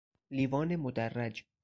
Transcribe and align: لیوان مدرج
لیوان 0.35 0.75
مدرج 0.75 1.35